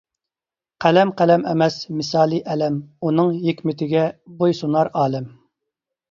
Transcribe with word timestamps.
قەلەم 0.83 1.09
قەلەم 1.17 1.43
ئەمەس، 1.49 1.75
مىسالى 1.97 2.39
ئەلەم، 2.53 2.79
ئۇنىڭ 3.07 3.29
ھېكمىتىگە 3.41 4.05
بويسۇنار 4.41 4.91
ئالەم. 5.03 5.29